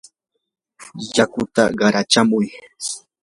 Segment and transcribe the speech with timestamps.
[1.15, 2.49] laqatu qarachakunmi.